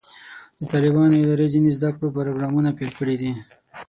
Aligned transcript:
د 0.59 0.61
طالبانو 0.73 1.21
ادارې 1.23 1.47
ځینې 1.53 1.69
زده 1.77 1.89
کړو 1.95 2.07
پروګرامونه 2.15 2.69
پیل 2.77 2.91
کړي 2.99 3.15
دي. 3.21 3.31